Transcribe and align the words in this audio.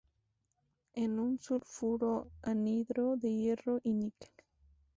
Es 0.93 1.07
un 1.07 1.37
sulfuro 1.39 2.31
anhidro 2.41 3.17
de 3.17 3.31
hierro 3.35 3.79
y 3.83 3.93
níquel. 3.93 4.31